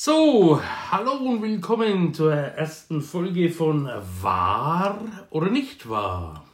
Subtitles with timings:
[0.00, 0.62] So,
[0.92, 3.90] hallo und willkommen zur ersten Folge von
[4.20, 5.00] Wahr
[5.30, 6.44] oder nicht wahr?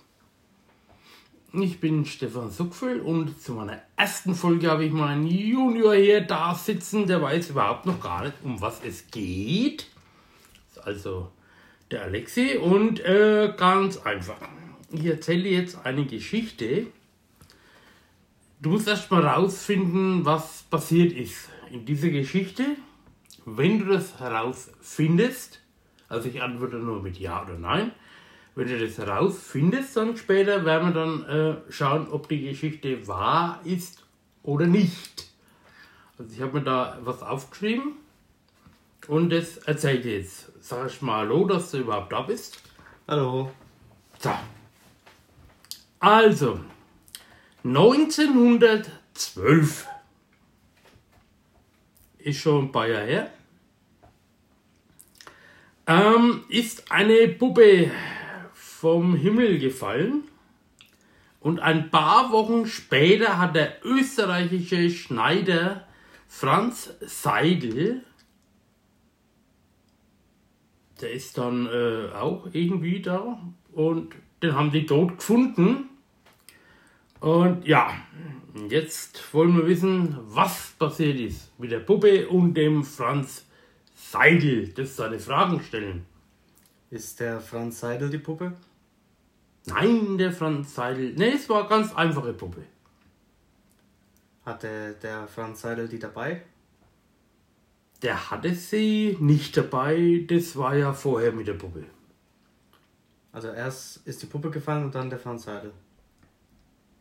[1.53, 6.55] Ich bin Stefan Suckfüll und zu meiner ersten Folge habe ich meinen Junior hier da
[6.55, 9.89] sitzen, der weiß überhaupt noch gar nicht, um was es geht.
[10.83, 11.31] Also
[11.91, 14.39] der Alexi und äh, ganz einfach.
[14.91, 16.87] Ich erzähle jetzt eine Geschichte.
[18.63, 22.65] Du musst erst mal rausfinden, was passiert ist in dieser Geschichte.
[23.45, 25.61] Wenn du das herausfindest,
[26.09, 27.93] also ich antworte nur mit Ja oder Nein,
[28.55, 33.61] wenn du das herausfindest, dann später werden wir dann äh, schauen, ob die Geschichte wahr
[33.65, 34.05] ist
[34.43, 35.29] oder nicht.
[36.19, 37.95] Also ich habe mir da was aufgeschrieben
[39.09, 40.53] und das erzähle ich jetzt.
[40.61, 42.63] Sag ich mal Hallo, dass du überhaupt da bist.
[43.09, 43.51] Hallo.
[44.19, 44.31] So.
[45.99, 46.61] Also,
[47.65, 49.89] 1912
[52.25, 53.31] ist schon ein paar Jahre her,
[55.87, 57.91] ähm, ist eine Puppe
[58.53, 60.25] vom Himmel gefallen.
[61.41, 65.87] Und ein paar Wochen später hat der österreichische Schneider
[66.27, 68.03] Franz Seidel,
[71.03, 73.39] der ist dann äh, auch irgendwie da.
[73.73, 75.91] Und den haben die tot gefunden.
[77.21, 77.95] Und ja,
[78.69, 83.45] jetzt wollen wir wissen, was passiert ist mit der Puppe und dem Franz
[83.95, 84.69] Seidel.
[84.69, 86.07] Das seine Fragen stellen.
[86.91, 88.53] Ist der Franz Seidel die Puppe?
[89.67, 91.15] Nein, der Franz Seidel.
[91.15, 92.63] Ne, es war eine ganz einfache Puppe.
[94.45, 96.43] Hatte der Franz Seidel die dabei?
[98.03, 100.25] Der hatte sie nicht dabei.
[100.29, 101.85] Das war ja vorher mit der Puppe.
[103.33, 105.73] Also erst ist die Puppe gefallen und dann der Franz Seidel.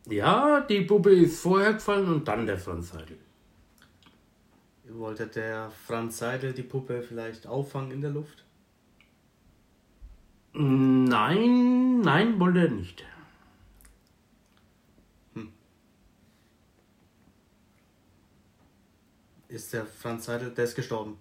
[0.08, 3.18] Ja, die Puppe ist vorher gefallen und dann der Franz Seidel.
[4.88, 8.44] Wollte der Franz Seidel die Puppe vielleicht auffangen in der Luft?
[10.52, 13.04] Nein, nein, wollte er nicht.
[19.48, 21.16] Ist der Franz Seidel, der ist gestorben.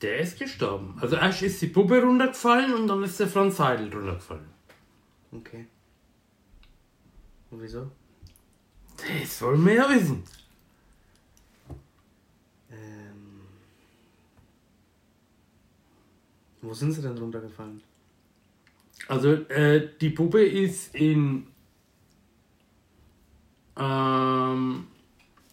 [0.00, 0.96] Der ist gestorben.
[1.00, 4.48] Also erst ist die Puppe runtergefallen und dann ist der Franz Seidel runtergefallen.
[5.32, 5.66] Okay.
[7.52, 7.90] Und wieso?
[8.96, 10.24] Das wollen wir ja wissen.
[12.70, 13.42] Ähm,
[16.62, 17.82] wo sind sie denn runtergefallen?
[19.06, 21.46] Also äh, die Puppe ist in
[23.76, 24.86] ähm,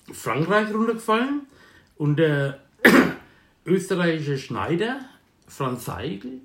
[0.09, 1.47] Frankreich runtergefallen
[1.97, 2.61] und der
[3.65, 5.01] österreichische Schneider
[5.47, 6.39] Franz Seidel,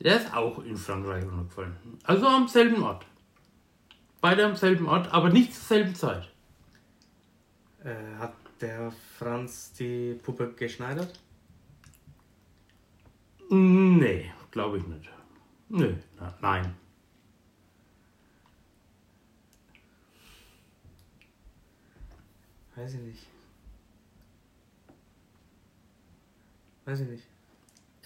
[0.00, 1.76] der ist auch in Frankreich runtergefallen.
[2.04, 3.04] Also am selben Ort.
[4.24, 6.26] Beide am selben Ort, aber nicht zur selben Zeit.
[7.84, 11.20] Äh, hat der Franz die Puppe geschneidert?
[13.50, 15.10] Nee, glaube ich nicht.
[15.68, 16.74] Nö, na, nein.
[22.76, 23.26] Weiß ich nicht.
[26.86, 27.24] Weiß ich nicht.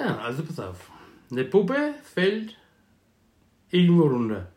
[0.01, 0.91] Ja, also pass auf.
[1.31, 2.57] Eine Puppe fällt
[3.71, 4.51] irgendwo runter.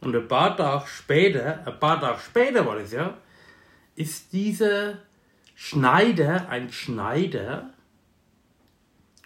[0.00, 3.18] Und ein paar Tage später, ein paar Tage später war das ja,
[3.96, 4.98] ist dieser
[5.54, 7.74] Schneider ein Schneider.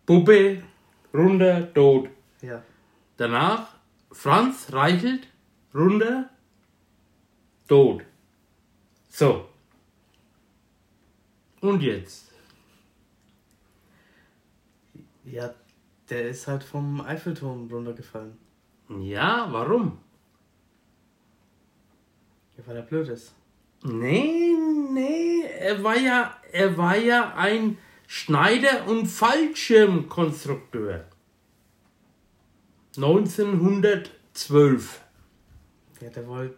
[0.06, 0.62] Puppe,
[1.12, 2.08] runter, tot.
[2.42, 2.62] Ja.
[3.16, 3.77] Danach
[4.10, 5.28] Franz Reichelt,
[5.74, 6.30] runter,
[7.66, 8.02] tot.
[9.08, 9.48] So.
[11.60, 12.32] Und jetzt?
[15.24, 15.52] Ja,
[16.08, 18.36] der ist halt vom Eiffelturm runtergefallen.
[18.88, 19.98] Ja, warum?
[22.56, 23.34] Ja, weil er blöd ist.
[23.82, 24.54] Nee,
[24.90, 27.76] nee, er war ja, er war ja ein
[28.06, 31.07] Schneider und Fallschirmkonstrukteur.
[32.96, 35.04] 1912.
[36.00, 36.56] Ja, der wollte.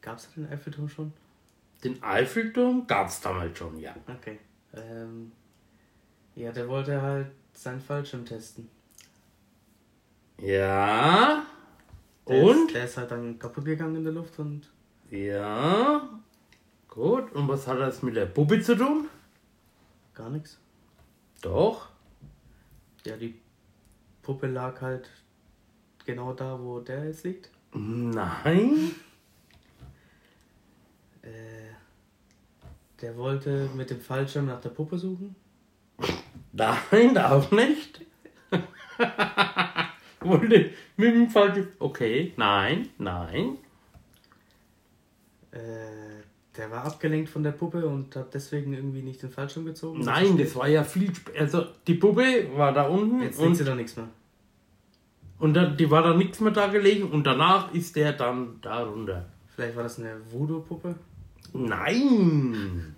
[0.00, 1.12] Gab's da den Eiffelturm schon?
[1.84, 3.94] Den Eiffelturm gab es damals schon, ja.
[4.08, 4.38] Okay.
[4.74, 5.32] Ähm,
[6.34, 8.68] ja, der wollte halt seinen Fallschirm testen.
[10.40, 11.44] Ja.
[12.28, 12.66] Der Und?
[12.66, 14.70] Ist, der ist halt dann kaputt gegangen in der Luft und.
[15.10, 16.08] Ja.
[16.88, 17.32] Gut.
[17.32, 19.08] Und was hat das mit der Puppe zu tun?
[20.14, 20.58] Gar nichts.
[21.42, 21.87] Doch.
[23.08, 23.34] Ja, die
[24.20, 25.08] Puppe lag halt
[26.04, 27.50] genau da, wo der jetzt liegt.
[27.72, 28.94] Nein.
[31.22, 31.72] Äh,
[33.00, 35.34] der wollte mit dem Fallschirm nach der Puppe suchen.
[36.52, 38.02] Nein, auch nicht.
[40.20, 41.68] Wollte mit dem Fallschirm.
[41.78, 43.56] Okay, nein, nein.
[45.52, 46.24] Äh,
[46.58, 50.00] der war abgelenkt von der Puppe und hat deswegen irgendwie nicht den Fallschirm gezogen.
[50.00, 51.12] Nein, das war ja viel.
[51.38, 54.08] Also die Puppe war da unten Jetzt und, sie da nichts mehr.
[55.38, 58.82] und dann, die war da nichts mehr da gelegen und danach ist der dann da
[58.82, 59.26] runter.
[59.54, 60.96] Vielleicht war das eine Voodoo-Puppe?
[61.52, 62.94] Nein.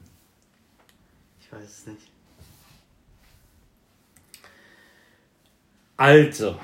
[1.40, 2.08] Ich weiß es nicht.
[5.98, 6.58] Also,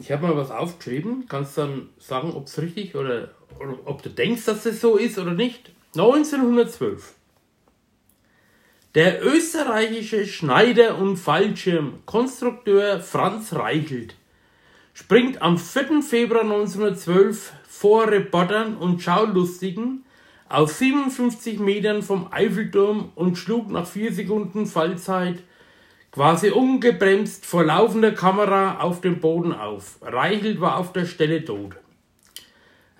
[0.00, 1.26] ich habe mal was aufgeschrieben.
[1.28, 5.18] Kannst dann sagen, ob es richtig oder, oder ob du denkst, dass es so ist
[5.18, 5.72] oder nicht.
[5.94, 7.12] 1912.
[8.94, 14.14] Der österreichische Schneider und Fallschirmkonstrukteur Franz Reichelt
[14.94, 16.00] springt am 4.
[16.00, 20.06] Februar 1912 vor Reportern und Schaulustigen
[20.48, 25.42] auf 57 Metern vom Eiffelturm und schlug nach 4 Sekunden Fallzeit
[26.10, 29.98] quasi ungebremst vor laufender Kamera auf dem Boden auf.
[30.00, 31.76] Reichelt war auf der Stelle tot.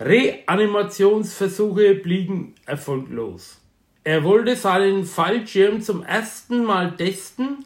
[0.05, 3.63] Reanimationsversuche blieben erfolglos.
[4.05, 7.65] Er wollte seinen Fallschirm zum ersten Mal testen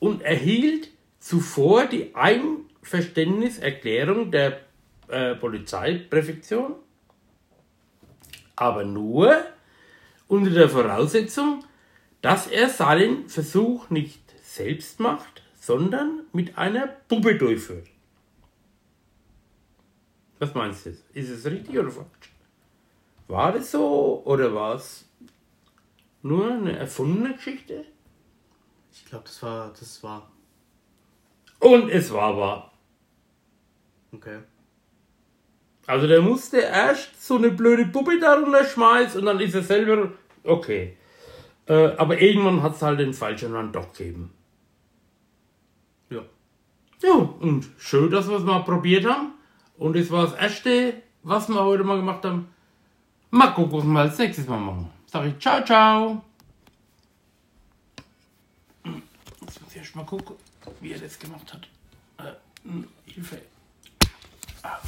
[0.00, 0.88] und erhielt
[1.20, 4.62] zuvor die Einverständniserklärung der
[5.08, 6.74] äh, Polizeipräfektion,
[8.56, 9.44] aber nur
[10.26, 11.64] unter der Voraussetzung,
[12.20, 17.86] dass er seinen Versuch nicht selbst macht, sondern mit einer Puppe durchführt.
[20.38, 20.90] Was meinst du?
[20.90, 22.32] Ist es richtig oder falsch?
[23.28, 25.08] War das so oder war es
[26.22, 27.84] nur eine erfundene Geschichte?
[28.92, 29.72] Ich glaube, das war.
[29.78, 30.30] Das war.
[31.58, 32.72] Und es war wahr.
[34.12, 34.38] Okay.
[35.86, 40.12] Also der musste erst so eine blöde Puppe darunter schmeißen und dann ist er selber
[40.42, 40.96] okay.
[41.66, 44.32] Äh, aber irgendwann hat es halt den falschen dann doch gegeben.
[46.10, 46.22] Ja.
[47.02, 49.35] Ja, und schön, dass wir es mal probiert haben.
[49.78, 52.48] Und das war das erste, was wir heute mal gemacht haben.
[53.30, 54.90] Mal gucken, was wir als nächstes Mal machen.
[55.06, 56.22] Sag ich ciao, ciao.
[58.84, 60.36] Jetzt muss ich erst mal gucken,
[60.80, 61.68] wie er das gemacht hat.
[62.26, 62.32] Äh,
[63.04, 63.42] Hilfe.
[64.62, 64.78] Ah.